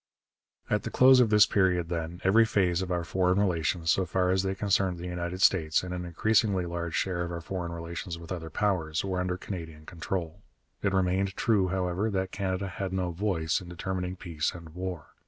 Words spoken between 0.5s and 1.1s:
At the